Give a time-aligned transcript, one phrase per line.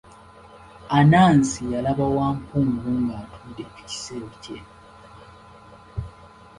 [0.97, 4.59] Anansi yalaba Wampungu ng'atudde ku kisero kye.